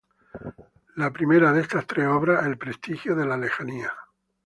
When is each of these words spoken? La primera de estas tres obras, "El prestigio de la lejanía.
La 1.03 1.09
primera 1.17 1.53
de 1.53 1.61
estas 1.61 1.85
tres 1.85 2.07
obras, 2.07 2.43
"El 2.47 2.57
prestigio 2.57 3.15
de 3.15 3.27
la 3.27 3.37
lejanía. 3.37 3.93